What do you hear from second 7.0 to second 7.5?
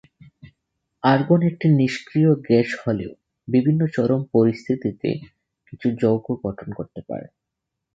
পারে।